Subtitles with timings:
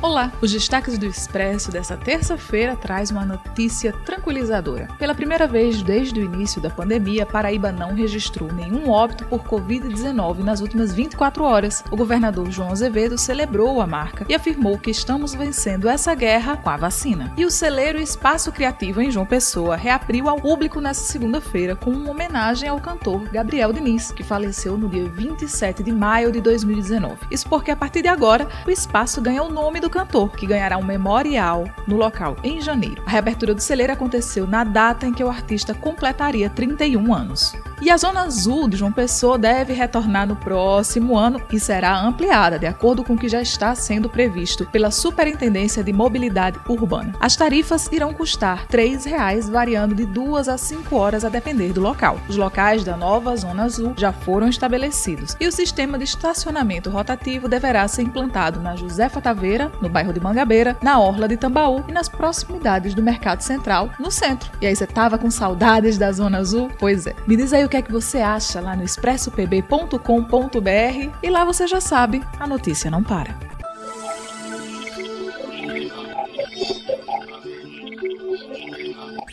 [0.00, 4.86] Olá, os destaques do Expresso dessa terça-feira traz uma notícia tranquilizadora.
[4.96, 10.38] Pela primeira vez desde o início da pandemia, Paraíba não registrou nenhum óbito por Covid-19
[10.38, 11.82] nas últimas 24 horas.
[11.90, 16.70] O governador João Azevedo celebrou a marca e afirmou que estamos vencendo essa guerra com
[16.70, 17.32] a vacina.
[17.36, 22.12] E o celeiro Espaço Criativo em João Pessoa reabriu ao público nesta segunda-feira com uma
[22.12, 27.16] homenagem ao cantor Gabriel Diniz, que faleceu no dia 27 de maio de 2019.
[27.32, 30.46] Isso porque a partir de agora o espaço ganha o nome do do cantor, que
[30.46, 33.02] ganhará um memorial no local em janeiro.
[33.06, 37.54] A reabertura do celeiro aconteceu na data em que o artista completaria 31 anos.
[37.80, 42.58] E a Zona Azul de João Pessoa deve retornar no próximo ano e será ampliada,
[42.58, 47.14] de acordo com o que já está sendo previsto pela Superintendência de Mobilidade Urbana.
[47.20, 51.80] As tarifas irão custar R$ 3,00, variando de 2 a 5 horas a depender do
[51.80, 52.18] local.
[52.28, 57.48] Os locais da nova Zona Azul já foram estabelecidos e o sistema de estacionamento rotativo
[57.48, 61.92] deverá ser implantado na Josefa Taveira, no bairro de Mangabeira, na Orla de Tambaú e
[61.92, 64.50] nas proximidades do Mercado Central, no centro.
[64.60, 66.70] E aí, você tava com saudades da Zona Azul?
[66.78, 67.14] Pois é.
[67.26, 71.66] Me diz aí o que é que você acha lá no expressopb.com.br e lá você
[71.66, 73.47] já sabe, a notícia não para.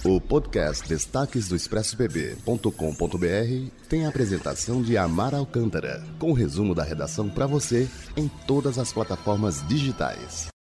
[0.07, 6.83] O podcast Destaques do ExpressoPB.com.br tem a apresentação de Amar Alcântara, com o resumo da
[6.83, 10.54] redação para você em todas as plataformas digitais.